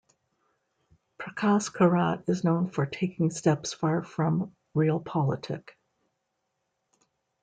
[1.19, 5.75] Prakas Karat is known for taking steps far from Realpolitik.